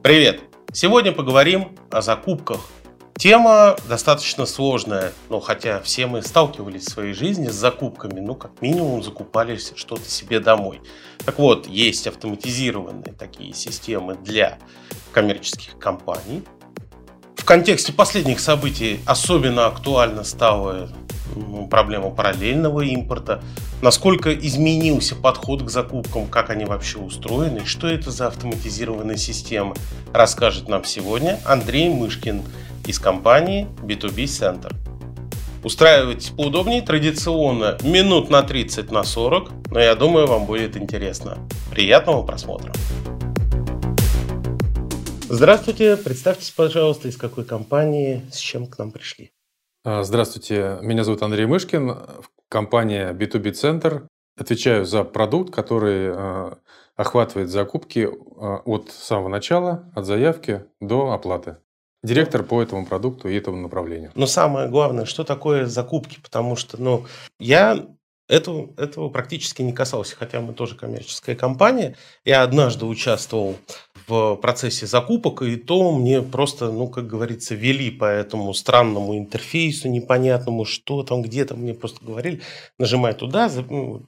[0.00, 0.42] Привет!
[0.72, 2.60] Сегодня поговорим о закупках.
[3.16, 8.62] Тема достаточно сложная, но хотя все мы сталкивались в своей жизни с закупками, ну, как
[8.62, 10.80] минимум, закупались что-то себе домой.
[11.26, 14.58] Так вот, есть автоматизированные такие системы для
[15.10, 16.44] коммерческих компаний.
[17.34, 20.90] В контексте последних событий особенно актуально стало
[21.70, 23.42] проблема параллельного импорта,
[23.82, 29.74] насколько изменился подход к закупкам, как они вообще устроены, что это за автоматизированные системы,
[30.12, 32.42] расскажет нам сегодня Андрей Мышкин
[32.86, 34.74] из компании B2B Center.
[35.64, 41.38] Устраивайтесь поудобнее, традиционно минут на 30 на 40, но я думаю, вам будет интересно.
[41.70, 42.72] Приятного просмотра!
[45.30, 49.30] Здравствуйте, представьтесь, пожалуйста, из какой компании, с чем к нам пришли.
[49.90, 51.96] А, здравствуйте, меня зовут Андрей Мышкин,
[52.50, 54.06] компания B2B Center.
[54.38, 56.58] Отвечаю за продукт, который а,
[56.94, 61.56] охватывает закупки а, от самого начала, от заявки до оплаты.
[62.02, 64.12] Директор по этому продукту и этому направлению.
[64.14, 66.20] Но самое главное, что такое закупки?
[66.22, 67.06] Потому что, ну,
[67.40, 67.86] я
[68.28, 71.96] этого, этого практически не касался, хотя мы тоже коммерческая компания.
[72.24, 73.56] Я однажды участвовал
[74.06, 79.88] в процессе закупок, и то мне просто, ну, как говорится, вели по этому странному интерфейсу
[79.88, 82.42] непонятному, что там, где там, мне просто говорили,
[82.78, 84.04] нажимай туда, ну,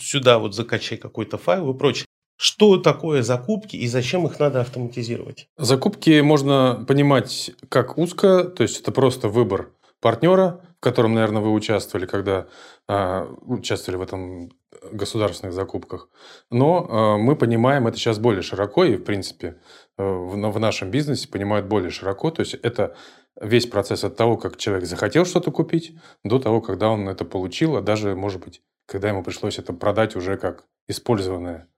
[0.00, 2.06] сюда вот закачай какой-то файл и прочее.
[2.40, 5.48] Что такое закупки и зачем их надо автоматизировать?
[5.58, 11.52] Закупки можно понимать как узко, то есть это просто выбор партнера, в котором, наверное, вы
[11.52, 12.46] участвовали, когда
[12.88, 14.50] э, участвовали в этом
[14.92, 16.08] государственных закупках.
[16.50, 16.86] Но
[17.18, 19.60] э, мы понимаем это сейчас более широко, и, в принципе,
[19.96, 22.30] э, в, в нашем бизнесе понимают более широко.
[22.30, 22.94] То есть это
[23.40, 27.76] весь процесс от того, как человек захотел что-то купить, до того, когда он это получил,
[27.76, 31.68] а даже, может быть, когда ему пришлось это продать уже как использованное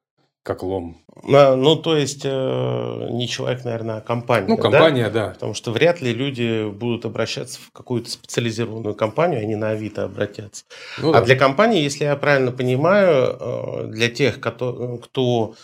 [0.42, 0.96] как лом.
[1.22, 4.46] Ну, то есть, э, не человек, наверное, а компания.
[4.48, 5.26] Ну, компания, да?
[5.26, 5.32] да.
[5.34, 10.64] Потому что вряд ли люди будут обращаться в какую-то специализированную компанию, они на Авито обратятся.
[10.98, 11.22] Ну, а да.
[11.22, 15.54] для компании, если я правильно понимаю, э, для тех, кто, кто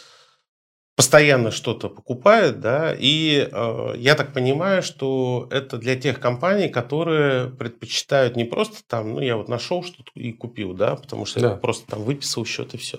[0.95, 7.49] постоянно что-то покупает, да, и э, я так понимаю, что это для тех компаний, которые
[7.49, 11.51] предпочитают не просто там, ну, я вот нашел что-то и купил, да, потому что да.
[11.51, 12.99] я просто там выписал счет и все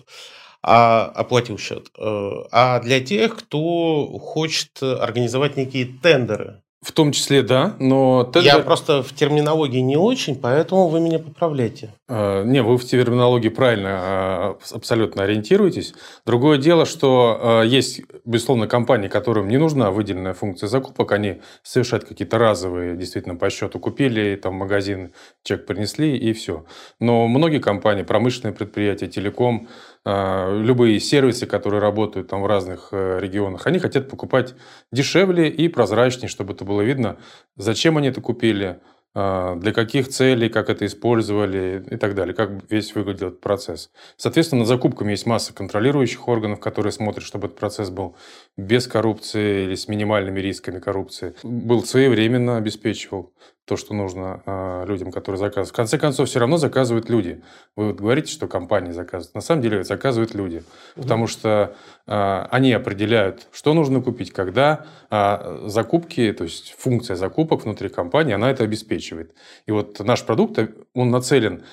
[0.64, 6.62] а, оплатил счет, э, а для тех, кто хочет организовать некие тендеры.
[6.88, 8.24] В том числе, да, но...
[8.24, 8.58] Тендер...
[8.58, 11.90] Я просто в терминологии не очень, поэтому вы меня поправляйте.
[12.08, 15.96] А, не, вы в терминологии правильно а, абсолютно ориентируетесь.
[16.26, 22.06] Другое дело, что а, есть, безусловно, компании, которым не нужна выделенная функция закупок, они совершают
[22.06, 25.14] какие-то разовые, действительно, по счету купили, там магазин,
[25.44, 26.66] чек принесли и все.
[27.00, 29.68] Но многие компании, промышленные предприятия, телеком,
[30.08, 34.56] любые сервисы, которые работают там в разных э, регионах, они хотят покупать
[34.92, 37.18] дешевле и прозрачнее, чтобы это было видно,
[37.56, 38.80] зачем они это купили,
[39.20, 43.90] а, для каких целей, как это использовали и так далее, как весь выглядел этот процесс.
[44.16, 48.16] Соответственно, над закупками есть масса контролирующих органов, которые смотрят, чтобы этот процесс был
[48.58, 51.34] без коррупции или с минимальными рисками коррупции.
[51.42, 53.34] Был своевременно обеспечивал
[53.68, 55.70] то, что нужно э, людям, которые заказывают.
[55.70, 57.44] В конце концов, все равно заказывают люди.
[57.76, 59.36] Вы вот говорите, что компании заказывают.
[59.36, 60.64] На самом деле заказывают люди.
[60.96, 61.04] Угу.
[61.04, 61.76] Потому что
[62.08, 64.86] э, они определяют, что нужно купить, когда.
[65.10, 69.36] А закупки, то есть функция закупок внутри компании, она это обеспечивает.
[69.66, 70.58] И вот наш продукт,
[70.94, 71.64] он нацелен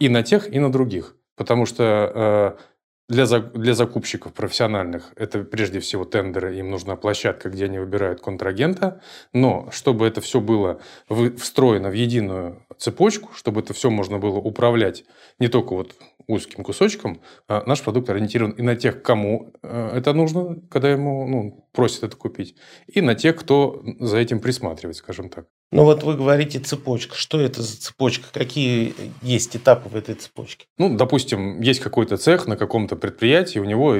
[0.00, 1.14] и на тех, и на других.
[1.36, 2.62] Потому что э,
[3.08, 9.00] для, для закупщиков профессиональных это прежде всего тендеры, им нужна площадка, где они выбирают контрагента,
[9.32, 15.04] но чтобы это все было встроено в единую цепочку, чтобы это все можно было управлять
[15.38, 15.94] не только вот
[16.26, 21.26] узким кусочком, а наш продукт ориентирован и на тех, кому э, это нужно, когда ему
[21.28, 22.56] ну, просят это купить,
[22.88, 25.46] и на тех, кто за этим присматривает, скажем так.
[25.72, 27.16] Ну вот вы говорите цепочка.
[27.16, 28.26] Что это за цепочка?
[28.32, 30.66] Какие есть этапы в этой цепочке?
[30.78, 33.96] Ну, допустим, есть какой-то цех на каком-то предприятии, у него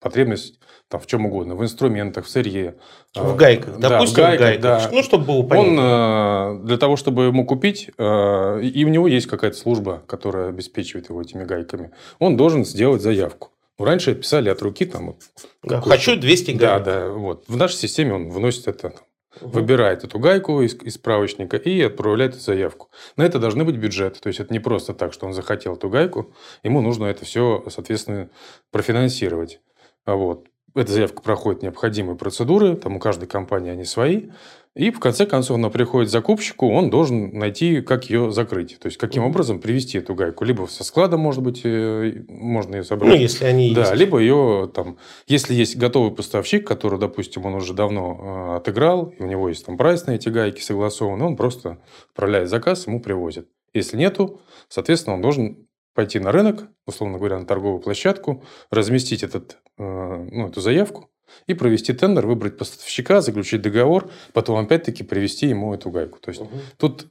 [0.00, 0.58] потребность
[0.88, 2.76] там, в чем угодно, в инструментах, в сырье.
[3.14, 4.62] В гайках, да, допустим, в гайках, в гайках.
[4.62, 4.90] Да.
[4.92, 6.50] Ну, чтобы было понятно.
[6.50, 10.48] Он, э, для того, чтобы ему купить, э, и у него есть какая-то служба, которая
[10.48, 13.52] обеспечивает его этими гайками, он должен сделать заявку.
[13.78, 15.16] Ну, раньше писали от руки там.
[15.62, 16.60] Да, хочу 200 гаек.
[16.60, 17.08] Да, да.
[17.08, 17.44] Вот.
[17.48, 18.92] В нашей системе он вносит это
[19.40, 19.50] угу.
[19.50, 22.90] выбирает эту гайку из, из справочника и отправляет заявку.
[23.16, 24.20] На это должны быть бюджеты.
[24.20, 26.32] То есть это не просто так, что он захотел эту гайку,
[26.62, 28.30] ему нужно это все, соответственно,
[28.70, 29.60] профинансировать.
[30.06, 30.46] Вот.
[30.74, 34.30] эта заявка проходит необходимые процедуры, там у каждой компании они свои,
[34.74, 38.78] и в конце концов она приходит к закупщику, он должен найти, как ее закрыть.
[38.78, 40.44] То есть, каким образом привести эту гайку.
[40.44, 43.12] Либо со склада, может быть, э, можно ее собрать.
[43.12, 43.94] Ну, если они да, есть.
[43.94, 44.96] либо ее там...
[45.26, 49.66] Если есть готовый поставщик, который, допустим, он уже давно э, отыграл, и у него есть
[49.66, 51.78] там прайс на эти гайки согласован, он просто
[52.10, 53.48] отправляет заказ, ему привозят.
[53.74, 59.58] Если нету, соответственно, он должен пойти на рынок, условно говоря, на торговую площадку, разместить этот,
[59.76, 61.11] э, ну, эту заявку
[61.46, 66.18] и провести тендер, выбрать поставщика, заключить договор, потом опять-таки привести ему эту гайку.
[66.20, 66.50] То есть Мгм.
[66.78, 67.06] тут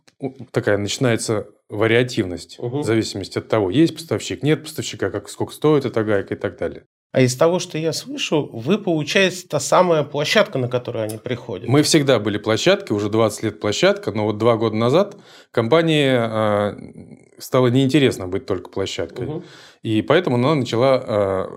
[0.52, 2.82] такая начинается вариативность Мгм.
[2.82, 6.58] в зависимости от того, есть поставщик, нет поставщика, как, сколько стоит эта гайка и так
[6.58, 6.84] далее.
[7.14, 11.68] А из того, что я слышу, вы, получается, та самая площадка, на которую они приходят.
[11.68, 15.18] Мы всегда были площадкой, уже 20 лет площадка, но вот два года назад
[15.52, 19.28] компании э, стало неинтересно быть только площадкой.
[19.28, 19.44] Мгм.
[19.84, 21.04] И поэтому она начала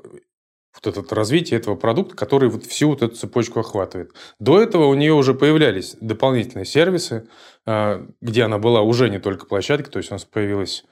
[0.04, 0.18] э,
[0.82, 4.12] вот это развитие этого продукта, который вот всю вот эту цепочку охватывает.
[4.38, 7.26] До этого у нее уже появлялись дополнительные сервисы,
[7.66, 10.84] э, где она была уже не только площадкой, то есть у нас появилась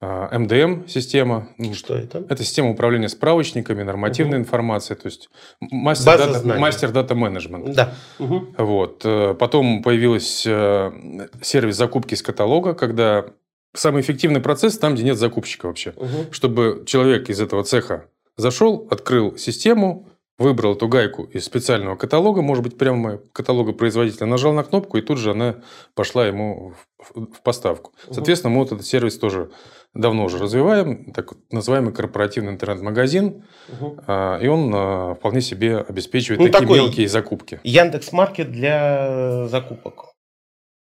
[0.00, 1.48] э, МДМ-система.
[1.58, 2.24] Ну, Что это?
[2.28, 5.28] Это система управления справочниками, нормативной информацией, то есть
[5.60, 6.60] мастер База дата, знаний.
[6.60, 7.74] мастер дата менеджмент.
[7.74, 7.94] Да.
[8.18, 8.54] Мгм.
[8.58, 9.02] Вот.
[9.04, 13.26] Э, Потом появился э, сервис закупки из каталога, когда
[13.74, 15.92] самый эффективный процесс там, где нет закупщика вообще.
[15.96, 16.32] Мгм.
[16.32, 18.06] Чтобы человек из этого цеха
[18.38, 20.08] зашел, открыл систему,
[20.38, 25.02] выбрал эту гайку из специального каталога, может быть, прямо каталога производителя, нажал на кнопку, и
[25.02, 25.56] тут же она
[25.94, 27.92] пошла ему в, поставку.
[28.10, 29.50] Соответственно, мы вот этот сервис тоже
[29.94, 33.44] давно уже развиваем, так называемый корпоративный интернет-магазин,
[34.06, 37.60] а, и он а, вполне себе обеспечивает Ну, такие мелкие закупки.
[37.64, 40.14] Яндекс Маркет для закупок.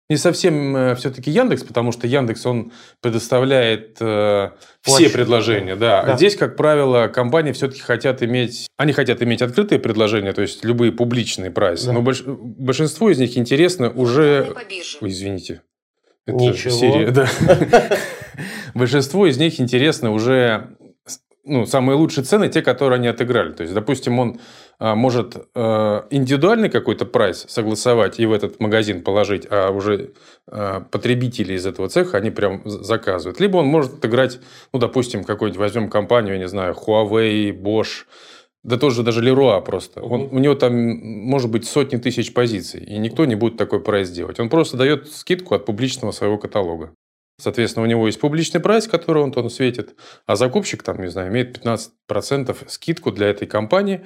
[0.10, 4.50] Не совсем все-таки Яндекс, потому что Яндекс, он предоставляет э,
[4.82, 5.76] все предложения.
[5.76, 6.04] Да.
[6.04, 6.14] Да.
[6.14, 8.68] А здесь, как правило, компании все-таки хотят иметь...
[8.78, 11.88] Они хотят иметь открытые предложения, то есть любые публичные прайсы.
[11.88, 11.94] Да.
[11.94, 14.54] Но больш- большинству из них интересно уже...
[15.02, 15.62] Ой, извините.
[16.26, 16.72] Это Ничего.
[16.74, 17.28] Сирия, да.
[18.74, 20.76] Большинству из них интересно уже
[21.46, 23.52] ну, самые лучшие цены, те, которые они отыграли.
[23.52, 24.40] То есть, допустим, он
[24.80, 30.14] а, может а, индивидуальный какой-то прайс согласовать и в этот магазин положить, а уже
[30.48, 33.40] а, потребители из этого цеха, они прям заказывают.
[33.40, 34.40] Либо он может отыграть,
[34.72, 38.06] ну, допустим, какую-нибудь возьмем компанию, я не знаю, Huawei, Bosch,
[38.64, 40.02] да тоже даже Leroy просто.
[40.02, 44.10] Он, у него там может быть сотни тысяч позиций, и никто не будет такой прайс
[44.10, 44.40] делать.
[44.40, 46.94] Он просто дает скидку от публичного своего каталога.
[47.40, 49.96] Соответственно, у него есть публичный прайс, который он, он светит,
[50.26, 54.06] а закупщик, там, не знаю, имеет 15% скидку для этой компании.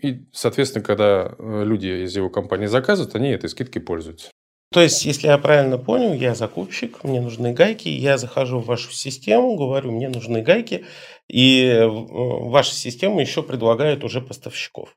[0.00, 4.30] И, соответственно, когда э, люди из его компании заказывают, они этой скидкой пользуются.
[4.70, 8.92] То есть, если я правильно понял, я закупщик, мне нужны гайки, я захожу в вашу
[8.92, 10.84] систему, говорю, мне нужны гайки,
[11.26, 14.94] и э, ваша система еще предлагает уже поставщиков.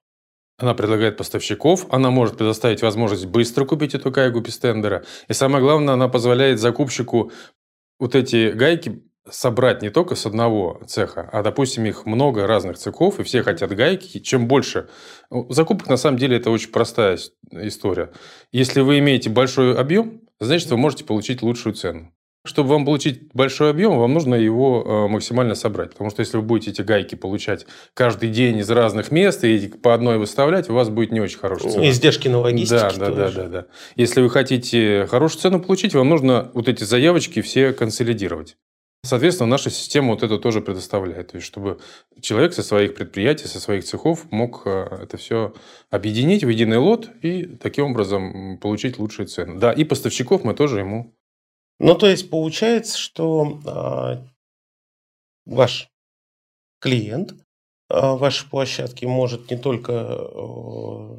[0.60, 5.04] Она предлагает поставщиков, она может предоставить возможность быстро купить эту гайку без тендера.
[5.28, 7.32] И самое главное, она позволяет закупщику
[8.02, 13.20] вот эти гайки собрать не только с одного цеха, а, допустим, их много разных цехов,
[13.20, 14.20] и все хотят гайки.
[14.20, 14.90] Чем больше...
[15.30, 17.20] Ну, Закупок, на самом деле, это очень простая
[17.52, 18.12] история.
[18.52, 22.12] Если вы имеете большой объем, значит, вы можете получить лучшую цену.
[22.44, 25.92] Чтобы вам получить большой объем, вам нужно его э, максимально собрать.
[25.92, 29.94] Потому что если вы будете эти гайки получать каждый день из разных мест и по
[29.94, 31.90] одной выставлять, у вас будет не очень хорошая цена.
[31.90, 32.80] Издержки на логистике.
[32.98, 33.66] Да, да, да, да, да.
[33.96, 38.58] Если вы хотите хорошую цену получить, вам нужно вот эти заявочки все консолидировать.
[39.04, 41.32] Соответственно, наша система вот это тоже предоставляет.
[41.32, 41.80] То есть, чтобы
[42.22, 45.54] человек со своих предприятий, со своих цехов мог э, это все
[45.90, 49.60] объединить в единый лот и таким образом получить лучшие цены.
[49.60, 51.14] Да, и поставщиков мы тоже ему...
[51.84, 54.24] Ну, то есть, получается, что а,
[55.48, 55.90] ваш
[56.80, 57.34] клиент
[57.90, 61.18] а, вашей площадки может не только, э,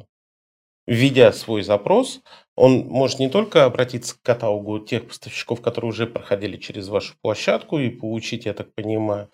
[0.87, 2.21] введя свой запрос,
[2.55, 7.77] он может не только обратиться к каталогу тех поставщиков, которые уже проходили через вашу площадку
[7.79, 9.29] и получить, я так понимаю,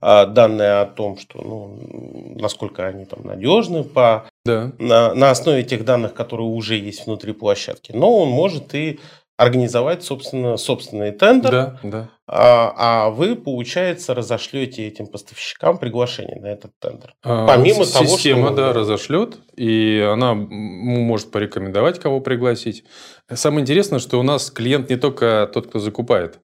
[0.00, 5.62] а, данные о том, что, ну, насколько они там надежны по Да, на, на основе
[5.62, 7.92] тех данных, которые уже есть внутри площадки.
[7.92, 8.98] Но он может и
[9.40, 12.10] организовать, собственно, собственный тендер, да, да.
[12.26, 17.14] а, а вы, получается, разошлете этим поставщикам приглашение на этот тендер.
[17.24, 22.84] А, Помимо с- того, система, да, разошлет, и она может порекомендовать, кого пригласить.
[23.32, 26.40] Самое интересное, что у нас клиент не только тот, кто закупает,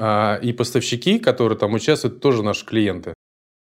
[0.00, 3.14] а и поставщики, которые там участвуют, тоже наши клиенты.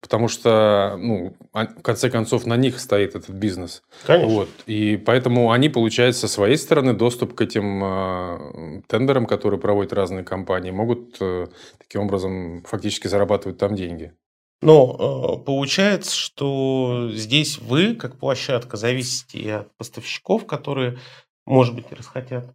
[0.05, 3.81] Потому что, ну, а- в конце концов, на них стоит этот бизнес.
[4.05, 4.31] Конечно.
[4.31, 4.49] Вот.
[4.67, 10.23] И поэтому они получают со своей стороны доступ к этим э, тендерам, которые проводят разные
[10.23, 11.47] компании, могут э,
[11.79, 14.13] таким образом фактически зарабатывать там деньги.
[14.61, 20.99] Но э, получается, что здесь вы, как площадка, зависите и от поставщиков, которые,
[21.47, 22.53] может быть, расхотят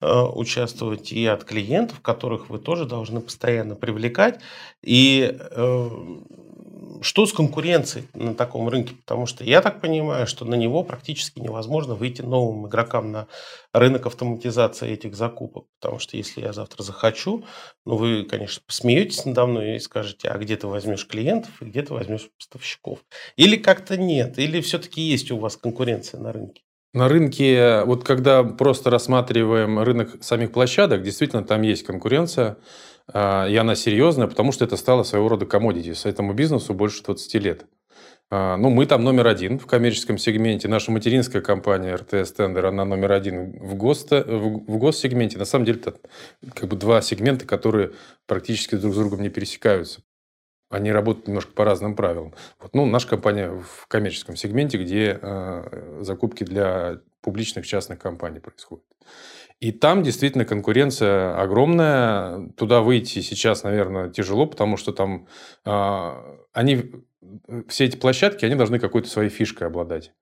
[0.00, 4.38] э, участвовать, и от клиентов, которых вы тоже должны постоянно привлекать.
[4.84, 5.88] И э,
[7.02, 8.94] что с конкуренцией на таком рынке?
[8.94, 13.28] Потому что я так понимаю, что на него практически невозможно выйти новым игрокам на
[13.72, 15.66] рынок автоматизации этих закупок.
[15.80, 17.44] Потому что если я завтра захочу,
[17.84, 21.82] ну вы, конечно, посмеетесь надо мной и скажете, а где ты возьмешь клиентов и где
[21.82, 23.00] ты возьмешь поставщиков?
[23.36, 24.38] Или как-то нет?
[24.38, 26.62] Или все-таки есть у вас конкуренция на рынке?
[26.94, 32.58] На рынке, вот когда просто рассматриваем рынок самих площадок, действительно там есть конкуренция.
[33.12, 35.94] А, и она серьезная, потому что это стало своего рода комодити.
[36.06, 37.64] Этому бизнесу больше 20 лет.
[38.30, 40.68] А, ну, мы там номер один в коммерческом сегменте.
[40.68, 45.38] Наша материнская компания РТС Тендер, она номер один в, гос, в госсегменте.
[45.38, 45.94] На самом деле, это
[46.54, 47.92] как бы два сегмента, которые
[48.26, 50.00] практически друг с другом не пересекаются.
[50.72, 52.32] Они работают немножко по разным правилам.
[52.58, 58.84] Вот, ну, наша компания в коммерческом сегменте, где э, закупки для публичных частных компаний происходят.
[59.60, 62.48] И там действительно конкуренция огромная.
[62.56, 65.28] Туда выйти сейчас, наверное, тяжело, потому что там
[65.66, 66.10] э,
[66.54, 66.90] они,
[67.68, 70.12] все эти площадки, они должны какой-то своей фишкой обладать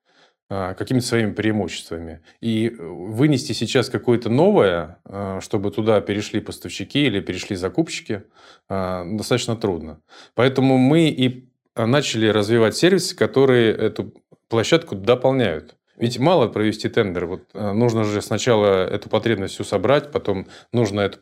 [0.50, 2.20] какими-то своими преимуществами.
[2.40, 8.24] И вынести сейчас какое-то новое, э, чтобы туда перешли поставщики или перешли закупщики,
[8.68, 10.00] э, достаточно трудно.
[10.34, 14.12] Поэтому мы и начали развивать сервисы, которые эту
[14.48, 15.76] площадку дополняют.
[15.96, 17.26] Ведь мало провести тендер.
[17.26, 21.18] Вот э, нужно же сначала эту потребность всю собрать, потом нужно это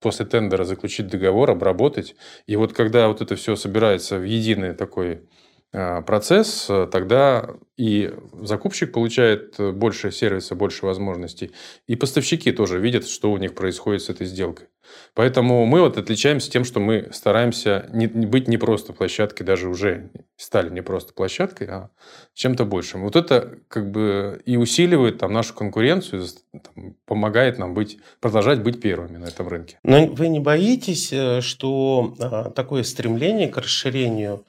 [0.00, 2.14] после тендера заключить договор, обработать.
[2.46, 5.18] И вот когда вот это все собирается в единый такой э,
[5.70, 11.52] процесс, э, тогда и закупщик получает больше сервиса, больше возможностей,
[11.86, 14.68] и поставщики тоже видят, что у них происходит с этой сделкой.
[15.14, 19.68] Поэтому мы вот отличаемся тем, что мы стараемся не, не быть не просто площадкой, даже
[19.68, 21.90] уже стали не просто площадкой, а
[22.34, 23.02] чем-то большим.
[23.02, 28.80] Вот это как бы и усиливает там, нашу конкуренцию, там, помогает нам быть, продолжать быть
[28.80, 29.78] первыми на этом рынке.
[29.82, 34.44] Но вы не боитесь, э, что а, такое стремление к расширению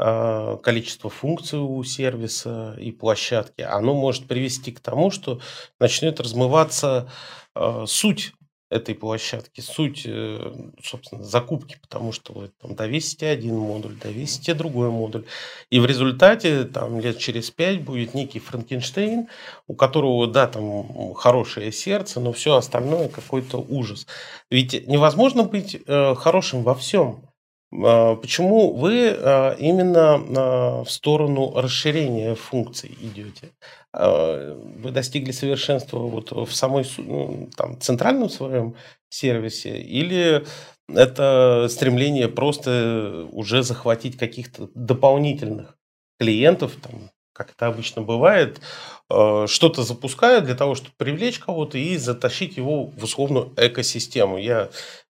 [0.00, 5.40] а, количества функций у сервиса и площадки, оно может привести к тому, что
[5.80, 7.10] начнет размываться
[7.54, 8.32] а, суть
[8.70, 10.52] этой площадки, суть, э,
[10.82, 15.24] собственно, закупки, потому что вы там довесите один модуль, довесите другой модуль.
[15.70, 19.28] И в результате там лет через пять будет некий Франкенштейн,
[19.66, 24.06] у которого, да, там хорошее сердце, но все остальное какой-то ужас.
[24.50, 27.27] Ведь невозможно быть э, хорошим во всем.
[27.72, 33.52] А, почему вы а, именно а, в сторону расширения функций идете?
[33.92, 38.76] Вы достигли совершенства вот в самой ну, там, центральном своем
[39.08, 40.44] сервисе или
[40.88, 45.78] это стремление просто уже захватить каких-то дополнительных
[46.20, 48.60] клиентов, там, как это обычно бывает,
[49.06, 54.36] что-то запускают для того, чтобы привлечь кого-то и затащить его в условную экосистему.
[54.36, 54.68] Я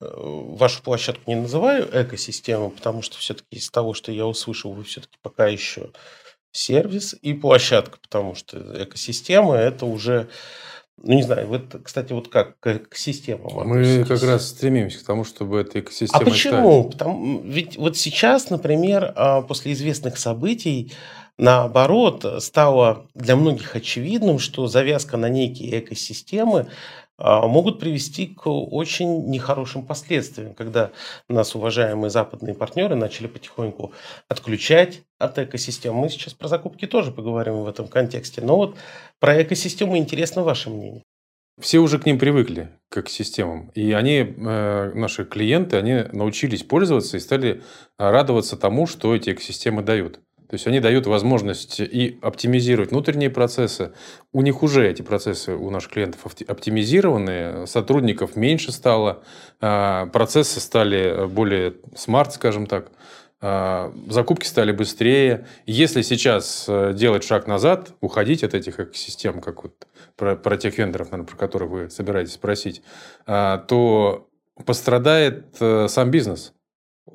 [0.00, 5.16] вашу площадку не называю экосистемой, потому что все-таки из того, что я услышал, вы все-таки
[5.22, 5.90] пока еще
[6.52, 10.28] сервис и площадка, потому что экосистема это уже
[11.02, 15.24] ну, не знаю, вот, кстати, вот как к системам Мы как раз стремимся к тому,
[15.24, 16.22] чтобы эта экосистема...
[16.22, 16.82] А почему?
[16.82, 16.92] Стать.
[16.92, 20.92] Потому, ведь вот сейчас, например, а, после известных событий,
[21.38, 26.68] наоборот, стало для многих очевидным, что завязка на некие экосистемы
[27.20, 30.90] могут привести к очень нехорошим последствиям, когда
[31.28, 33.92] нас уважаемые западные партнеры начали потихоньку
[34.28, 36.00] отключать от экосистемы.
[36.00, 38.76] Мы сейчас про закупки тоже поговорим в этом контексте, но вот
[39.18, 41.02] про экосистему интересно ваше мнение.
[41.60, 43.70] Все уже к ним привыкли, как к системам.
[43.74, 47.62] И они, э, наши клиенты, они научились пользоваться и стали
[47.98, 50.20] радоваться тому, что эти экосистемы дают.
[50.50, 53.92] То есть они дают возможность и оптимизировать внутренние процессы.
[54.32, 59.22] У них уже эти процессы у наших клиентов оптимизированы, сотрудников меньше стало,
[59.60, 62.90] а, процессы стали более смарт, скажем так,
[63.40, 65.46] а, закупки стали быстрее.
[65.66, 70.76] Если сейчас э, делать шаг назад, уходить от этих экосистем, как вот про, про тех
[70.78, 72.82] вендоров, наверное, про которых вы собираетесь спросить,
[73.24, 74.28] а, то
[74.66, 76.54] пострадает э, сам бизнес.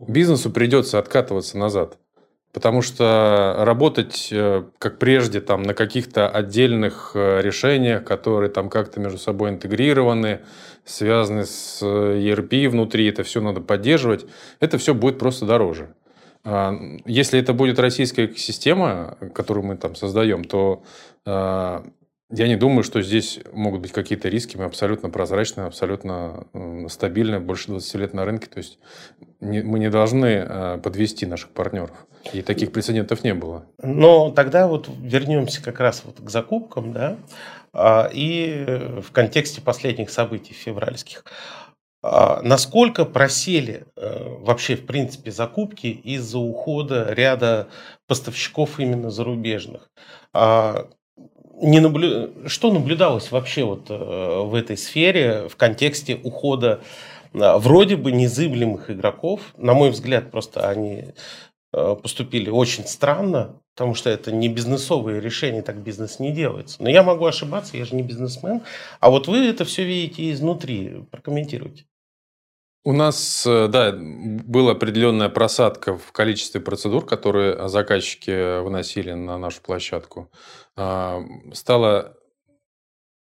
[0.08, 2.00] Бизнесу придется откатываться назад.
[2.55, 9.01] Потому что работать, э, как прежде, там, на каких-то отдельных э, решениях, которые там как-то
[9.01, 10.39] между собой интегрированы,
[10.85, 14.25] связаны с ERP внутри, это все надо поддерживать,
[14.62, 15.89] это все будет просто дороже.
[16.45, 20.81] А, если это будет российская экосистема, которую мы там создаем, то
[21.25, 21.83] а,
[22.32, 24.58] я не думаю, что здесь могут быть какие-то риски.
[24.58, 26.48] Мы абсолютно прозрачны, абсолютно
[26.89, 28.48] стабильны, больше 20 лет на рынке.
[28.48, 28.79] То есть
[29.39, 32.08] мы не должны э, подвести наших партнеров.
[32.34, 33.65] И таких прецедентов не было.
[33.82, 37.17] Но тогда вот вернемся как раз вот к закупкам, да,
[37.72, 38.65] а, и
[39.01, 41.25] в контексте последних событий февральских.
[42.01, 47.67] А, насколько просели э, вообще, в принципе, закупки из-за ухода ряда
[48.08, 49.91] поставщиков именно зарубежных?
[51.62, 52.33] Не наблю...
[52.47, 56.81] Что наблюдалось вообще вот э, в этой сфере в контексте ухода
[57.33, 59.41] э, вроде бы незыблемых игроков?
[59.57, 61.13] На мой взгляд, просто они
[61.74, 66.83] э, поступили очень странно, потому что это не бизнесовые решения, так бизнес не делается.
[66.83, 68.62] Но я могу ошибаться, я же не бизнесмен.
[69.00, 71.05] А вот вы это все видите изнутри.
[71.09, 71.85] Прокомментируйте.
[72.88, 80.32] У нас, да, была определенная просадка в количестве процедур, которые заказчики выносили на нашу площадку.
[80.75, 82.15] А, стало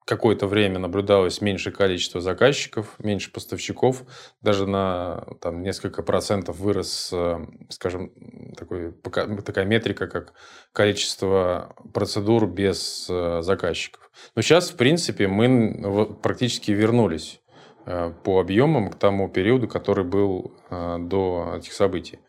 [0.05, 4.03] какое-то время наблюдалось меньшее количество заказчиков, меньше поставщиков,
[4.41, 8.11] даже на там, несколько процентов вырос, э, скажем,
[8.57, 10.33] такой, такая метрика, как
[10.73, 14.11] количество процедур без э, заказчиков.
[14.35, 17.42] Но сейчас, в принципе, мы практически вернулись э,
[17.85, 22.19] по объемам к тому периоду, который был до этих событий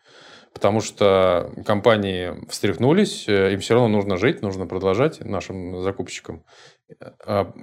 [0.55, 6.45] потому что компании встряхнулись, э, им все равно нужно жить, нужно продолжать нашим закупщикам.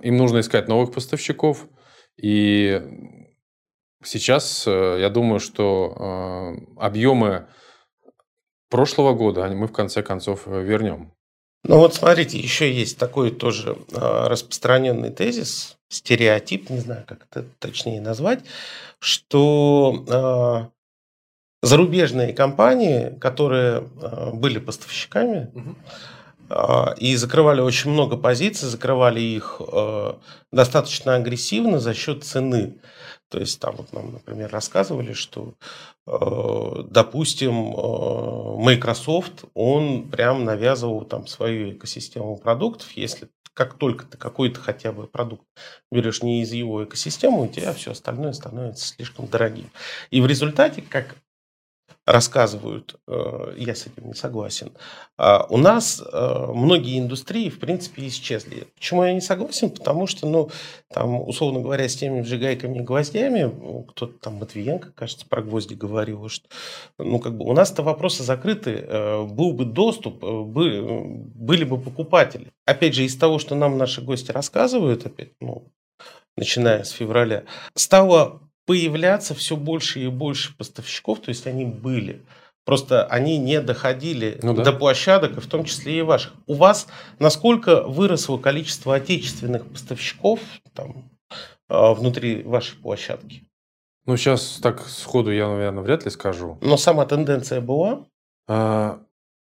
[0.04, 1.68] Им нужно искать новых поставщиков.
[2.22, 2.82] И
[4.04, 7.48] сейчас э, я думаю, что э, объемы
[8.70, 11.14] прошлого года мы в конце концов вернем.
[11.64, 18.02] Ну вот смотрите, еще есть такой тоже распространенный тезис, стереотип, не знаю, как это точнее
[18.02, 18.40] назвать,
[19.00, 20.72] что
[21.62, 25.76] зарубежные компании, которые э, были поставщиками угу.
[26.98, 29.62] и закрывали очень много позиций, закрывали их
[30.52, 32.80] достаточно агрессивно за счет цены.
[33.32, 35.54] То есть там вот нам, например, рассказывали, что,
[36.06, 37.54] допустим,
[38.62, 45.08] Microsoft, он прям навязывал там свою экосистему продуктов, если как только ты какой-то хотя бы
[45.08, 45.46] продукт
[45.92, 49.70] берешь не из его экосистемы, у тебя все остальное становится слишком дорогим.
[50.10, 51.16] И в результате, как
[52.06, 54.72] рассказывают, э, я с этим не согласен.
[55.18, 58.68] А у нас э, многие индустрии, в принципе, исчезли.
[58.76, 59.70] Почему я не согласен?
[59.70, 60.50] Потому что, ну,
[60.92, 66.28] там, условно говоря, с теми вжигайками и гвоздями, кто-то там, Матвиенко, кажется, про гвозди говорил,
[66.28, 66.48] что,
[66.98, 72.52] ну, как бы у нас-то вопросы закрыты, э, был бы доступ, были бы покупатели.
[72.66, 75.72] Опять же, из того, что нам наши гости рассказывают, опять, ну,
[76.36, 77.44] начиная с февраля,
[77.76, 82.26] стало появляться все больше и больше поставщиков, то есть они были.
[82.64, 84.64] Просто они не доходили ну, да.
[84.64, 86.34] до площадок, в том числе и ваших.
[86.46, 90.40] У вас насколько выросло количество отечественных поставщиков
[90.74, 91.10] там,
[91.68, 93.44] а, внутри вашей площадки?
[94.06, 96.58] Ну, сейчас так сходу я, наверное, вряд ли скажу.
[96.62, 98.06] Но сама тенденция была?
[98.48, 99.00] А,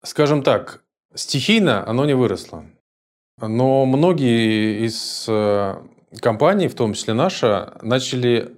[0.04, 2.66] скажем так, стихийно оно не выросло.
[3.40, 5.76] Но многие из э,
[6.20, 8.57] компаний, в том числе наша, начали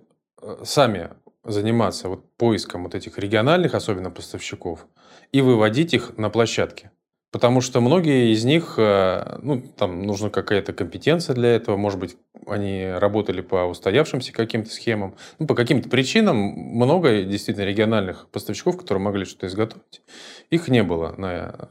[0.63, 1.12] сами
[1.43, 4.88] заниматься вот поиском вот этих региональных, особенно поставщиков,
[5.31, 6.91] и выводить их на площадки.
[7.31, 12.17] Потому что многие из них, э, ну, там нужна какая-то компетенция для этого, может быть,
[12.47, 15.15] они работали по устоявшимся каким-то схемам.
[15.37, 20.01] Ну, по каким-то причинам много действительно региональных поставщиков, которые могли что-то изготовить.
[20.49, 21.69] Их не было на,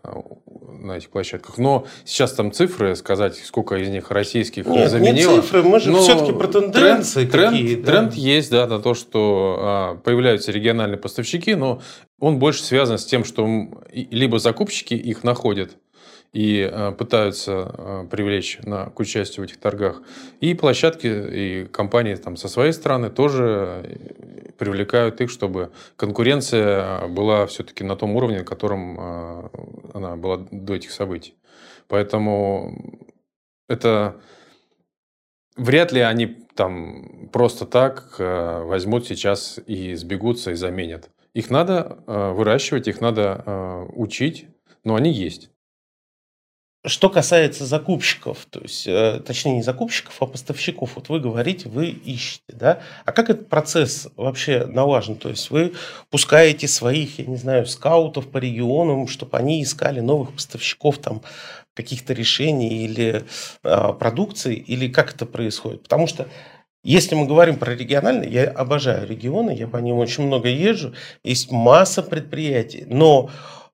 [0.79, 1.59] на этих площадках.
[1.59, 5.37] Но сейчас там цифры, сказать, сколько из них российских Нет, заменило.
[5.37, 7.75] Не цифры, мы же все-таки про тенденции тренд, какие.
[7.75, 7.92] Тренд, да?
[7.92, 11.81] тренд есть, да, на то, что а, появляются региональные поставщики, но
[12.21, 13.47] он больше связан с тем, что
[13.93, 15.77] либо закупщики их находят,
[16.33, 20.03] и э, пытаются э, привлечь на, к участию в этих торгах.
[20.41, 27.47] И площадки, и компании там, со своей стороны тоже э, привлекают их, чтобы конкуренция была
[27.47, 28.99] все-таки на том уровне, на котором
[29.95, 31.35] она была до этих событий.
[31.87, 33.01] Поэтому
[33.69, 34.21] это
[35.57, 41.09] вряд ли они там просто так возьмут сейчас и сбегутся и заменят.
[41.35, 44.49] Их надо выращивать, их надо учить,
[44.85, 45.51] но они есть.
[46.87, 51.88] Что касается закупщиков, то есть, э, точнее не закупщиков, а поставщиков, вот вы говорите, вы
[51.88, 52.81] ищете, да?
[53.05, 55.17] А как этот процесс вообще налажен?
[55.17, 55.75] То есть вы
[56.09, 61.23] пускаете своих, я не знаю, скаутов по регионам, чтобы они искали новых поставщиков там
[61.75, 63.25] каких-то решений или
[63.64, 65.83] э, продукции, или как это происходит?
[65.83, 66.29] Потому что
[66.83, 71.51] если мы говорим про региональные, я обожаю регионы, я по ним очень много езжу, есть
[71.51, 73.31] масса предприятий, но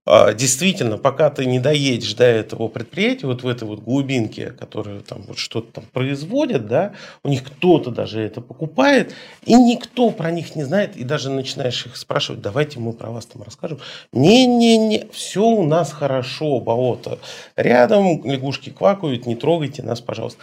[0.07, 5.01] а, действительно, пока ты не доедешь до этого предприятия, вот в этой вот глубинке, которые
[5.01, 9.15] там вот что-то там производят, да, у них кто-то даже это покупает,
[9.47, 13.25] и никто про них не знает, и даже начинаешь их спрашивать, давайте мы про вас
[13.25, 13.79] там расскажем.
[14.13, 17.19] Не-не-не, все у нас хорошо, болото
[17.57, 20.43] рядом, лягушки квакают, не трогайте нас, пожалуйста.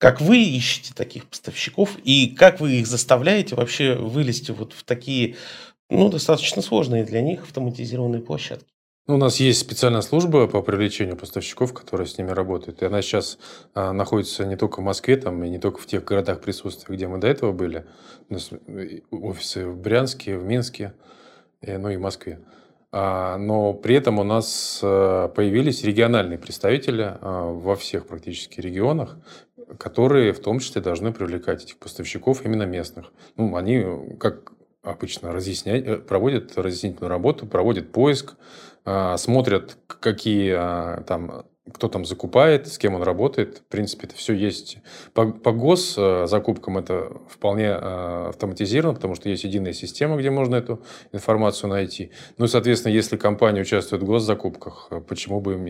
[0.00, 5.36] Как вы ищете таких поставщиков и как вы их заставляете вообще вылезти вот в такие,
[5.90, 8.64] ну, достаточно сложные для них автоматизированные площадки?
[9.06, 12.80] Ну, у нас есть специальная служба по привлечению поставщиков, которая с ними работает.
[12.80, 13.38] И она сейчас
[13.74, 17.06] а, находится не только в Москве, там, и не только в тех городах присутствия, где
[17.06, 17.84] мы до этого были.
[18.30, 18.50] У нас
[19.10, 20.94] офисы в Брянске, в Минске,
[21.60, 22.40] и, ну и в Москве.
[22.92, 29.16] А, но при этом у нас а, появились региональные представители а, во всех практически регионах,
[29.78, 33.12] которые в том числе должны привлекать этих поставщиков именно местных.
[33.36, 33.84] Ну, они,
[34.18, 34.52] как
[34.82, 38.34] обычно, разъяснять, э, проводят разъяснительную работу, проводят поиск,
[38.84, 43.58] а, смотрят, какие а, там кто там закупает, с кем он работает.
[43.58, 44.78] В принципе, это все есть.
[45.14, 45.94] По, по гос
[46.24, 52.10] закупкам это вполне автоматизировано, потому что есть единая система, где можно эту информацию найти.
[52.38, 55.64] Ну и, соответственно, если компания участвует в госзакупках, почему бы им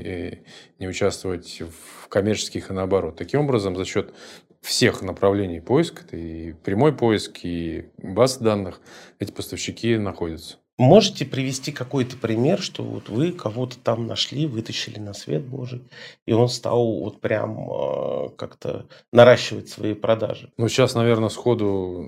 [0.78, 3.16] не участвовать в коммерческих и наоборот.
[3.16, 4.14] Таким образом, за счет
[4.62, 8.80] всех направлений поиска, это и прямой поиск, и баз данных,
[9.18, 10.59] эти поставщики находятся.
[10.80, 15.82] Можете привести какой-то пример, что вот вы кого-то там нашли, вытащили на свет Божий,
[16.24, 20.50] и он стал вот прям э, как-то наращивать свои продажи?
[20.56, 22.06] Ну, сейчас, наверное, сходу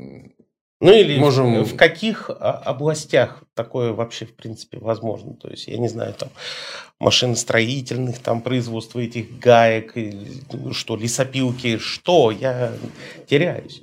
[0.80, 1.64] ну или можем...
[1.64, 5.35] в, в каких а, областях такое вообще в принципе возможно?
[5.35, 6.30] То есть, я не знаю, там
[6.98, 9.92] машиностроительных, там производство этих гаек,
[10.50, 12.72] ну, что, лесопилки, что, я
[13.28, 13.82] теряюсь.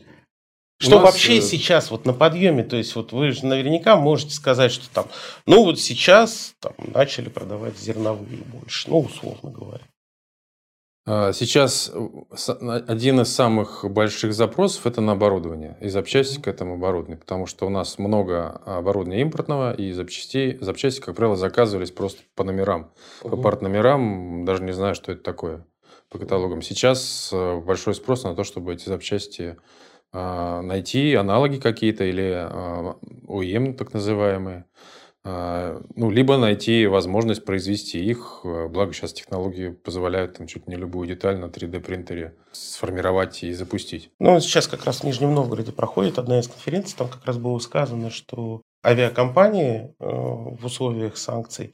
[0.82, 1.04] Что нас...
[1.04, 2.64] вообще э, сейчас вот на подъеме?
[2.64, 5.08] То есть вот вы же наверняка можете сказать, что там,
[5.46, 9.84] ну вот сейчас там начали продавать зерновые больше, ну условно говоря.
[11.06, 16.76] А, сейчас э, один из самых больших запросов это на оборудование и запчасти к этому
[16.76, 22.22] оборудованию, потому что у нас много оборудования импортного и запчастей, запчасти, как правило, заказывались просто
[22.36, 23.32] по номерам, угу.
[23.32, 25.66] по партномерам, даже не знаю, что это такое
[26.10, 26.62] по каталогам.
[26.62, 29.58] Сейчас э, большой спрос на то, чтобы эти запчасти
[30.12, 32.96] найти аналоги какие-то или а,
[33.28, 34.66] ОЕМ так называемые,
[35.24, 41.08] а, ну, либо найти возможность произвести их, благо сейчас технологии позволяют там чуть не любую
[41.08, 44.12] деталь на 3D принтере сформировать и запустить.
[44.20, 47.60] Ну, сейчас как раз в Нижнем Новгороде проходит одна из конференций, там как раз было
[47.60, 51.74] сказано, что авиакомпании э, в условиях санкций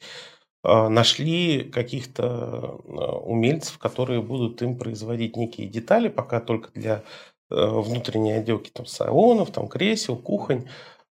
[0.67, 2.79] нашли каких-то
[3.23, 7.03] умельцев, которые будут им производить некие детали, пока только для
[7.49, 10.65] внутренние отделки там салонов, там кресел, кухонь,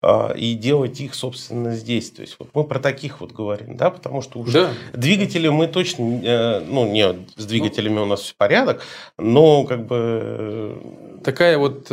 [0.02, 2.10] а, и делать их, собственно, здесь.
[2.12, 4.72] То есть вот мы про таких вот говорим, да, потому что уже да.
[4.92, 8.82] двигатели мы точно, э, ну, не с двигателями у нас все порядок,
[9.18, 9.96] но как бы...
[10.22, 11.90] Э, Такая вот,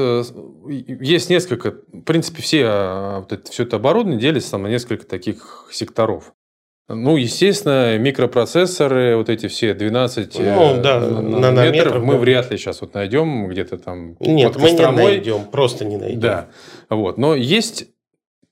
[0.67, 5.07] есть несколько, в принципе, все, а, вот это, все это оборудование делится там на несколько
[5.07, 6.33] таких секторов.
[6.89, 12.19] Ну, естественно, микропроцессоры, вот эти все 12 ну, э, да, нанометров, мы да.
[12.19, 14.17] вряд ли сейчас вот найдем где-то там.
[14.19, 16.19] Нет, мы не найдем, просто не найдем.
[16.19, 16.49] Да,
[16.89, 17.17] вот.
[17.17, 17.87] Но есть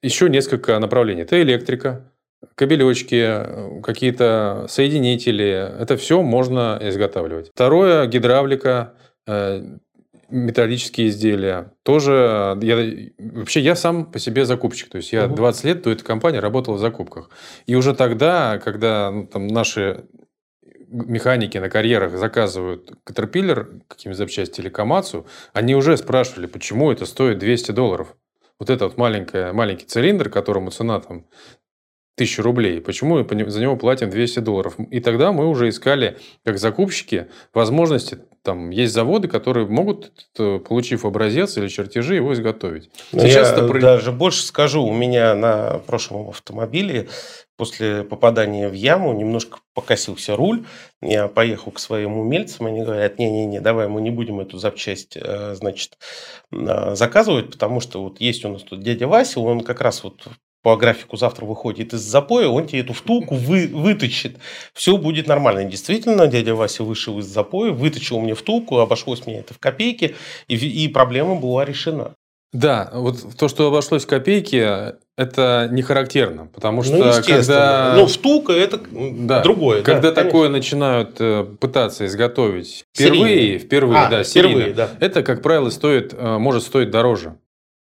[0.01, 1.23] еще несколько направлений.
[1.23, 2.11] Это электрика,
[2.55, 5.69] кабелечки, какие-то соединители.
[5.79, 7.51] Это все можно изготавливать.
[7.53, 8.93] Второе, гидравлика,
[9.27, 9.61] э,
[10.31, 11.73] металлические изделия.
[11.83, 14.89] Тоже я, вообще я сам по себе закупщик.
[14.89, 15.35] То есть я угу.
[15.35, 17.29] 20 лет до этой компании работал в закупках.
[17.65, 20.05] И уже тогда, когда ну, там, наши
[20.87, 27.39] механики на карьерах заказывают Caterpillar, какими запчасти или Камацу, они уже спрашивали, почему это стоит
[27.39, 28.15] 200 долларов.
[28.59, 31.25] Вот этот вот маленький, маленький цилиндр, которому цена там
[32.15, 32.81] тысячу рублей.
[32.81, 34.75] Почему за него платим 200 долларов?
[34.89, 38.19] И тогда мы уже искали, как закупщики, возможности.
[38.43, 42.89] Там есть заводы, которые могут, э, получив образец или чертежи, его изготовить.
[43.11, 43.79] Ну, Сейчас Я это...
[43.79, 44.83] даже больше скажу.
[44.83, 47.07] У меня на прошлом автомобиле
[47.55, 50.65] после попадания в яму немножко покосился руль.
[51.01, 55.53] Я поехал к своим умельцам, они говорят, не-не-не, давай мы не будем эту запчасть, э,
[55.53, 55.99] значит,
[56.51, 60.23] э, заказывать, потому что вот есть у нас тут дядя Вася, он как раз вот
[60.61, 64.37] по графику завтра выходит из запоя, он тебе эту втулку вы, вытащит.
[64.73, 65.63] Все будет нормально.
[65.63, 70.15] действительно, дядя Вася вышел из запоя, вытащил мне втулку, обошлось мне это в копейки,
[70.47, 72.13] и, и проблема была решена.
[72.53, 77.93] Да, вот то, что обошлось в копейки, это не характерно, потому ну, что ну, когда...
[77.95, 79.81] Ну, втулка– это да, другое.
[79.83, 83.59] Когда да, такое начинают э, пытаться изготовить впервые, серийные.
[83.59, 84.89] впервые, а, да, впервые, серийно, да.
[84.99, 87.37] это, как правило, стоит, э, может стоить дороже.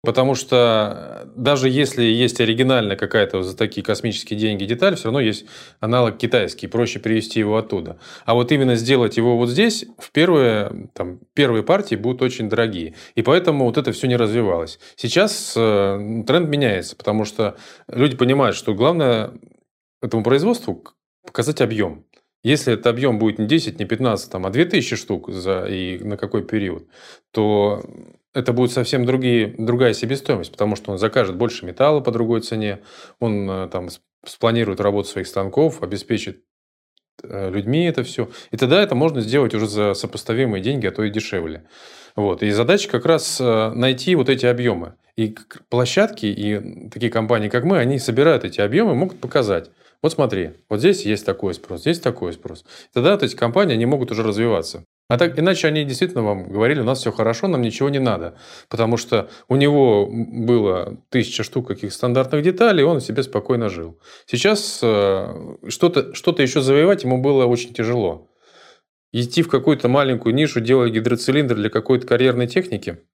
[0.06, 5.46] Потому что даже если есть оригинальная какая-то за такие космические деньги деталь, все равно есть
[5.80, 7.98] аналог китайский, проще привезти его оттуда.
[8.26, 12.94] А вот именно сделать его вот здесь, в первые, там, первые партии будут очень дорогие.
[13.16, 14.80] И поэтому вот это все не развивалось.
[14.96, 17.56] Сейчас э, тренд меняется, потому что
[17.88, 19.32] люди понимают, что главное
[20.02, 20.84] этому производству
[21.26, 22.06] показать объем.
[22.44, 26.16] Если этот объем будет не 10, не 15, там, а 2000 штук за, и на
[26.16, 26.88] какой период,
[27.32, 27.84] то
[28.36, 32.82] это будет совсем другие, другая себестоимость, потому что он закажет больше металла по другой цене,
[33.20, 33.88] он э, там
[34.26, 36.44] спланирует работу своих станков, обеспечит
[37.24, 38.30] э, людьми это все.
[38.52, 41.66] И тогда это можно сделать уже за сопоставимые деньги, а то и дешевле.
[42.16, 42.44] Вот.
[42.44, 44.96] И задача как раз э, найти вот эти объемы.
[45.16, 45.34] И
[45.70, 49.72] площадки, и такие компании, как мы, они собирают эти объемы, могут показать.
[50.02, 52.66] Вот смотри, вот здесь есть такой спрос, здесь такой спрос.
[52.94, 54.84] Тогда вот эти компании, они могут уже развиваться.
[55.08, 58.38] А так, иначе они действительно вам говорили, у нас все хорошо, нам ничего не надо.
[58.70, 64.00] Потому что у него было тысяча штук каких стандартных деталей, и он себе спокойно жил.
[64.26, 68.32] Сейчас э, что-то что еще завоевать ему было очень тяжело.
[69.12, 72.98] Идти в какую-то маленькую нишу, делая гидроцилиндр для какой-то карьерной техники–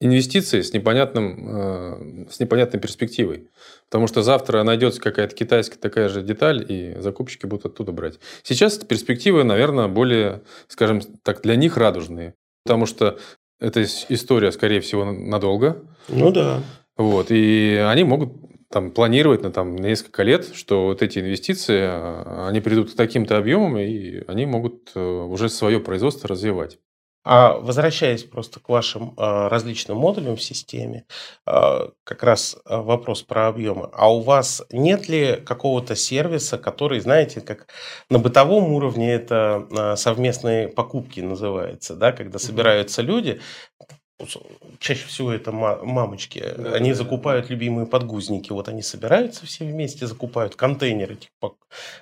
[0.00, 3.48] инвестиции с, непонятным, э, с непонятной перспективой.
[3.88, 8.18] Потому что завтра найдется какая-то китайская такая же деталь, и закупщики будут оттуда брать.
[8.42, 12.34] Сейчас перспективы, наверное, более, скажем так, для них радужные.
[12.64, 13.18] Потому что
[13.60, 15.82] эта история, скорее всего, надолго.
[16.08, 16.62] Ну да.
[16.96, 18.32] Вот, и они могут
[18.70, 23.38] там, планировать на там, несколько лет, что вот эти инвестиции, э, они придут к таким-то
[23.38, 26.78] объемам, и они могут э, уже свое производство развивать.
[27.24, 31.04] А возвращаясь просто к вашим а, различным модулям в системе,
[31.46, 33.88] а, как раз а, вопрос про объемы.
[33.94, 37.68] А у вас нет ли какого-то сервиса, который, знаете, как
[38.10, 43.40] на бытовом уровне это совместные покупки называется, да, когда собираются люди,
[44.78, 47.52] чаще всего это мамочки, да, они да, закупают да.
[47.52, 51.28] любимые подгузники, вот они собираются все вместе, закупают контейнер этих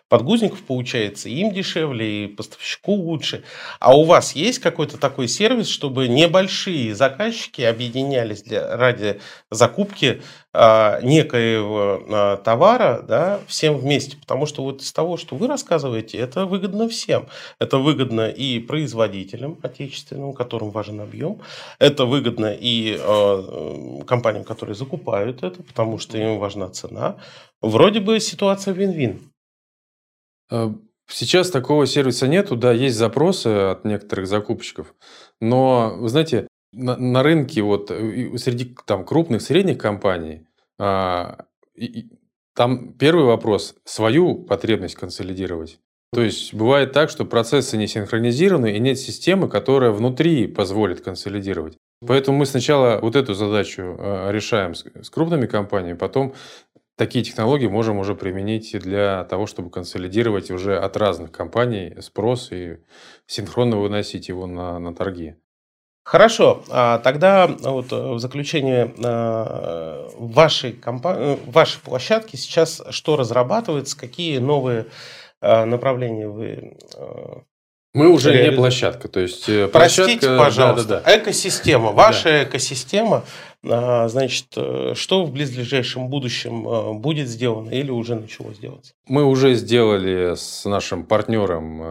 [0.09, 3.45] подгузников, получается, им дешевле, и поставщику лучше.
[3.81, 9.21] А у вас есть какой-то такой сервис, чтобы небольшие заказчики объединялись для, ради
[9.51, 10.23] закупки
[10.55, 14.17] некоего а, товара да, всем вместе?
[14.17, 17.27] Потому что вот из того, что вы рассказываете, это выгодно всем.
[17.59, 21.41] Это выгодно и производителям отечественным, которым важен объем.
[21.79, 27.17] Это выгодно и э, компаниям, которые закупают это, потому что им важна цена.
[27.61, 29.21] Вроде бы ситуация вин-вин.
[30.51, 30.71] Э,
[31.09, 34.95] сейчас такого сервиса нету, да, есть запросы от некоторых закупщиков,
[35.41, 40.47] но, вы знаете, на, на рынке вот среди там крупных, средних компаний,
[40.79, 42.11] а, и,
[42.55, 45.79] там первый вопрос– свою потребность консолидировать.
[46.13, 51.79] То есть бывает так, что процессы не синхронизированы и нет системы, которая внутри позволит консолидировать.
[52.07, 56.35] Поэтому мы сначала вот эту задачу э, решаем с, с крупными компаниями, потом
[56.97, 62.79] такие технологии можем уже применить для того, чтобы консолидировать уже от разных компаний спрос и
[63.27, 65.37] синхронно выносить его на, на торги.
[66.05, 74.39] Хорошо, а тогда вот в заключение э, вашей, компании, вашей площадки сейчас что разрабатывается, какие
[74.39, 74.87] новые
[75.41, 76.77] э, направления вы
[77.95, 81.19] мы уже не площадка, то есть площадка, Простите, пожалуйста, да, да, да.
[81.19, 82.45] экосистема, ваша да.
[82.45, 83.23] экосистема,
[83.69, 88.95] а, значит, э, что в близлежащем будущем э, будет сделано или уже начало сделаться?
[89.07, 91.83] Мы уже сделали с нашим партнером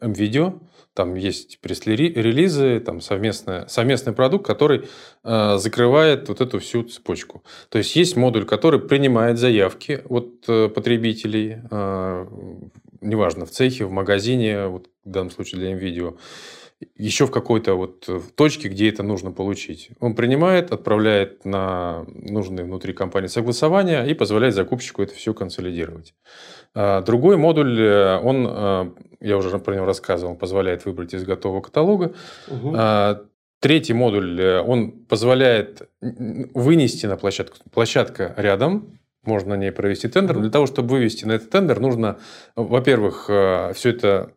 [0.00, 0.58] MVideo, э,
[0.94, 4.88] там есть пресс-релизы, там совместный, совместный продукт, который
[5.24, 7.42] э, закрывает вот эту всю цепочку.
[7.68, 12.26] То есть есть модуль, который принимает заявки от э, потребителей, э,
[13.00, 16.18] неважно, в цехе, в магазине, вот в данном случае для MVideo,
[16.96, 19.90] еще в какой-то вот точке, где это нужно получить.
[20.00, 26.14] Он принимает, отправляет на нужные внутри компании согласования и позволяет закупщику это все консолидировать.
[26.74, 28.90] А другой модуль, э, он, э,
[29.22, 32.14] я уже про него рассказывал, позволяет выбрать из готового каталога.
[32.48, 32.76] Угу.
[33.60, 37.58] Третий модуль, э, он позволяет вынести на площадку.
[37.70, 40.40] Площадка рядом, можно на ней провести тендер.
[40.40, 42.18] Для того, чтобы вывести на этот тендер, нужно,
[42.56, 44.32] во-первых, все это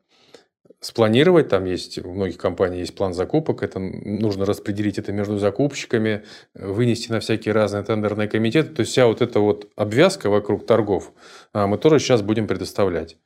[0.86, 1.50] спланировать.
[1.50, 3.64] Там есть, у многих компаний есть план закупок.
[3.64, 8.70] Это нужно распределить это между закупщиками, вынести на всякие разные тендерные комитеты.
[8.70, 11.12] То есть вся вот эта вот обвязка вокруг торгов
[11.54, 13.18] а, мы тоже сейчас будем предоставлять.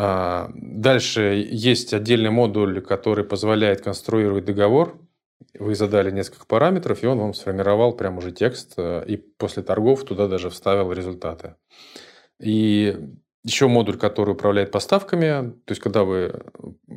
[0.00, 4.96] А, дальше есть отдельный модуль, который позволяет конструировать договор.
[5.58, 10.04] Вы задали несколько параметров, и он вам сформировал прям уже текст, а, и после торгов
[10.04, 11.56] туда даже вставил результаты.
[12.38, 12.96] И
[13.42, 15.50] еще модуль, который управляет поставками.
[15.64, 16.44] То есть, когда вы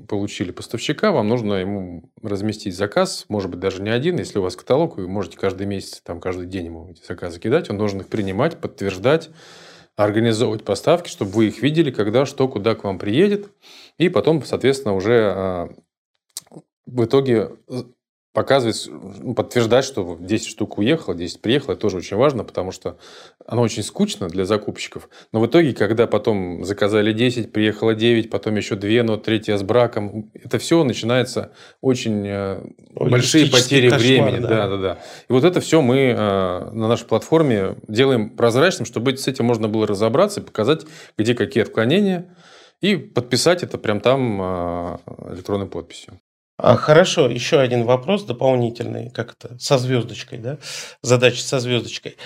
[0.07, 4.19] получили поставщика, вам нужно ему разместить заказ, может быть, даже не один.
[4.19, 7.71] Если у вас каталог, вы можете каждый месяц, там, каждый день ему эти заказы кидать.
[7.71, 9.31] Он должен их принимать, подтверждать,
[9.95, 13.49] организовывать поставки, чтобы вы их видели, когда, что, куда к вам приедет.
[13.97, 15.69] И потом, соответственно, уже а,
[16.85, 17.51] в итоге
[18.33, 22.97] показывать, ну, подтверждать, что 10 штук уехало, 10 приехало, это тоже очень важно, потому что
[23.45, 25.09] оно очень скучно для закупщиков.
[25.33, 29.63] Но в итоге, когда потом заказали 10, приехало 9, потом еще 2, но третья с
[29.63, 34.39] браком, это все начинается очень э, большие потери кошмар, времени.
[34.39, 34.47] Да.
[34.47, 34.99] да, да, да.
[35.27, 39.67] И вот это все мы э, на нашей платформе делаем прозрачным, чтобы с этим можно
[39.67, 40.85] было разобраться и показать,
[41.17, 42.33] где какие отклонения,
[42.79, 44.97] и подписать это прям там э,
[45.33, 46.17] электронной подписью.
[46.63, 50.59] А, хорошо, еще один вопрос дополнительный, как это, со звездочкой, да,
[51.01, 52.17] задача со звездочкой.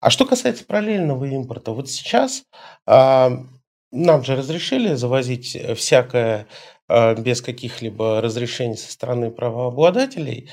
[0.00, 2.42] А что касается параллельного импорта, вот сейчас
[2.86, 3.44] а,
[3.92, 6.48] нам же разрешили завозить всякое
[6.88, 10.50] а, без каких-либо разрешений со стороны правообладателей.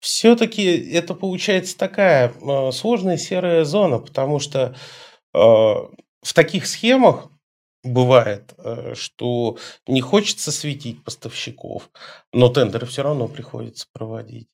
[0.00, 4.74] Все-таки это получается такая а, сложная серая зона, потому что
[5.32, 5.88] а,
[6.22, 7.28] в таких схемах
[7.82, 11.90] бывает, э, что не хочется светить поставщиков,
[12.32, 14.48] но тендеры все равно приходится проводить.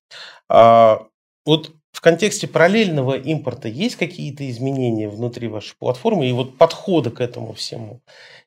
[0.48, 1.06] А
[1.44, 7.22] вот в контексте параллельного импорта есть какие-то изменения внутри вашей платформы и вот подхода к
[7.22, 8.02] этому всему?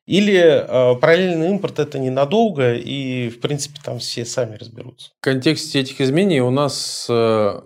[0.06, 5.10] Или э, параллельный импорт это ненадолго и в принципе там все сами разберутся?
[5.20, 7.60] В контексте этих изменений у нас э,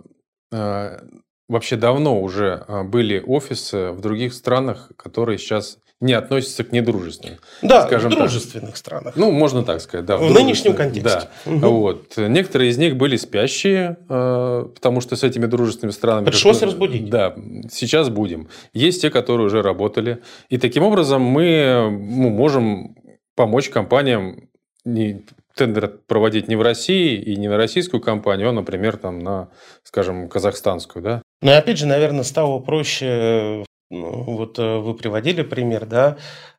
[0.51, 0.99] э,
[1.47, 7.39] вообще давно уже э, были офисы в других странах, которые сейчас не относятся к недружественным.
[7.61, 8.77] Да, скажем в дружественных так.
[8.77, 9.15] странах.
[9.15, 10.17] Ну, можно так сказать, да.
[10.17, 11.29] В, в нынешнем контексте.
[11.45, 11.51] Да.
[11.51, 11.67] Угу.
[11.67, 12.17] Вот.
[12.17, 16.25] Некоторые из них были спящие, э, потому что с этими дружественными странами...
[16.25, 17.09] Пришлось разбудить.
[17.09, 17.35] Да,
[17.71, 18.49] сейчас будем.
[18.73, 20.21] Есть те, которые уже работали.
[20.49, 22.95] И таким образом мы ну, можем
[23.35, 24.49] помочь компаниям
[24.83, 25.23] не,
[25.55, 29.49] тендер проводить не в России и не на российскую компанию, а, например, там на,
[29.83, 31.21] скажем, казахстанскую, да?
[31.41, 36.17] Ну и опять же, наверное, стало проще ну, вот э, вы приводили пример, да,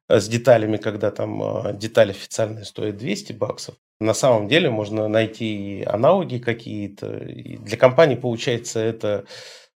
[0.09, 3.75] с деталями, когда там а, деталь официальная стоит 200 баксов.
[3.99, 7.17] На самом деле можно найти аналоги какие-то.
[7.17, 9.25] И для компании, получается, это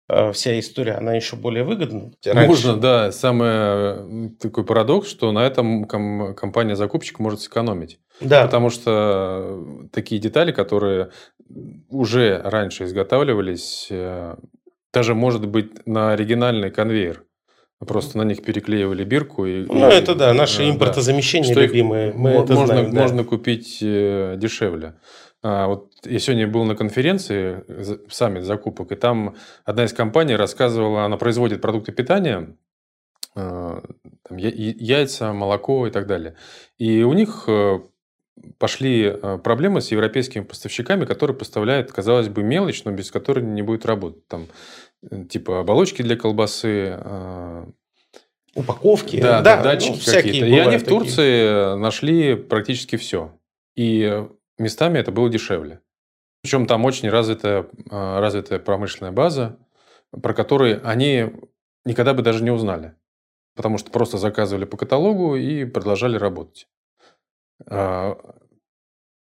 [0.08, 2.12] а, вся история, она еще более выгодна.
[2.24, 2.48] Раньше...
[2.48, 3.12] Можно, да.
[3.12, 8.00] Самый такой парадокс, что на этом компания-закупщик может сэкономить.
[8.22, 8.46] Да.
[8.46, 11.12] Потому что такие детали, которые
[11.90, 14.36] уже раньше изготавливались, э,
[14.94, 17.24] даже может быть на оригинальный конвейер.
[17.88, 19.46] Просто на них переклеивали бирку.
[19.46, 22.12] И, ну, и, это да, наши да, импортозамещения что любимые.
[22.12, 23.02] Мы можно, это знаем, да.
[23.02, 24.96] можно купить э, дешевле.
[25.42, 27.64] А, вот я сегодня был на конференции,
[28.10, 32.58] саммит закупок, и там одна из компаний рассказывала, она производит продукты питания,
[33.38, 33.82] э,
[34.28, 36.36] там, яйца, молоко и так далее.
[36.78, 37.80] И у них э,
[38.58, 43.86] пошли проблемы с европейскими поставщиками, которые поставляют, казалось бы, мелочь, но без которой не будет
[43.86, 44.28] работать.
[44.28, 44.48] Там
[45.30, 47.68] типа оболочки для колбасы, а,
[48.56, 50.46] упаковки, да, да, датчики ну, какие-то.
[50.48, 51.76] И они в Турции такие.
[51.76, 53.38] нашли практически все.
[53.76, 54.26] И
[54.58, 55.82] местами это было дешевле.
[56.42, 59.58] Причем там очень развитая, а, развитая промышленная база,
[60.12, 61.34] про которую они
[61.86, 62.96] никогда бы даже не узнали.
[63.56, 66.68] Потому что просто заказывали по каталогу и продолжали работать.
[67.66, 68.18] А,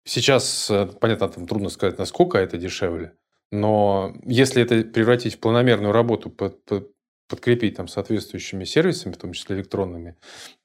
[0.05, 3.15] сейчас, э, понятно, там трудно сказать, насколько это дешевле.
[3.53, 6.91] Но если это превратить в планомерную работу, под, под,
[7.29, 10.15] подкрепить там соответствующими сервисами, в том числе электронными,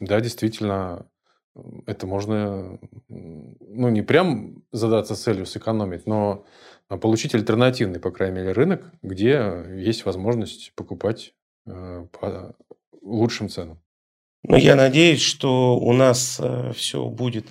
[0.00, 1.06] да, действительно,
[1.84, 2.78] это можно,
[3.10, 6.46] ну, не прям задаться целью сэкономить, но
[6.88, 11.34] получить альтернативный, по крайней мере, рынок, где есть возможность покупать
[11.66, 12.56] э, по
[13.02, 13.82] лучшим ценам.
[14.44, 17.48] Ну, я надеюсь, что у нас э, все будет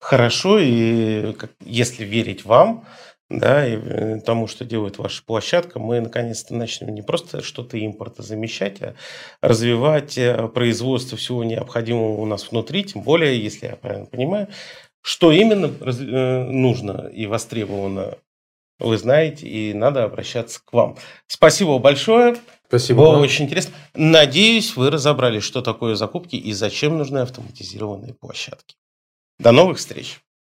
[0.00, 2.86] хорошо, и если верить вам,
[3.30, 8.22] да, и э, тому, что делает ваша площадка, мы наконец-то начнем не просто что-то импорта
[8.22, 8.94] замещать, а
[9.40, 14.48] развивать э, производство всего необходимого у нас внутри, тем более, если я правильно понимаю,
[15.00, 18.18] что именно э, нужно и востребовано,
[18.80, 20.96] вы знаете, и надо обращаться к вам.
[21.28, 22.36] Спасибо большое.
[22.66, 23.02] Спасибо.
[23.02, 23.22] Было вам.
[23.22, 23.74] очень интересно.
[23.94, 28.76] Надеюсь, вы разобрались, что такое закупки и зачем нужны автоматизированные площадки.
[29.38, 30.20] До новых встреч.